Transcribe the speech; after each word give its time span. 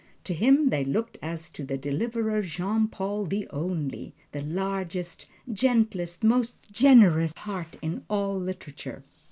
To 0.23 0.33
him 0.33 0.69
they 0.69 0.83
looked 0.83 1.19
as 1.21 1.47
to 1.51 1.61
a 1.69 1.77
Deliverer. 1.77 2.41
Jean 2.41 2.87
Paul 2.87 3.23
the 3.25 3.47
Only! 3.51 4.15
The 4.31 4.41
largest, 4.41 5.27
gentlest, 5.53 6.23
most 6.23 6.55
generous 6.71 7.33
heart 7.37 7.77
in 7.83 8.03
all 8.09 8.39
literature! 8.39 9.03